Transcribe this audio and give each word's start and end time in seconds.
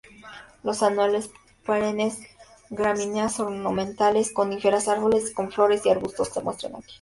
Las 0.63 0.81
anuales, 0.81 1.29
perennes, 1.63 2.17
gramíneas 2.71 3.39
ornamentales, 3.39 4.31
coníferas, 4.33 4.87
árboles 4.87 5.29
con 5.31 5.51
flores 5.51 5.85
y 5.85 5.91
arbustos 5.91 6.29
se 6.29 6.41
muestran 6.41 6.75
aquí. 6.77 6.87